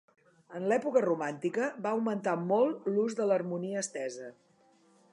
En 0.59 0.63
l'època 0.71 1.03
romàntica 1.05 1.69
va 1.85 1.93
augmentar 1.97 2.35
molt 2.47 2.91
l'ús 2.95 3.19
de 3.21 3.31
l'harmonia 3.33 3.85
estesa. 3.87 4.35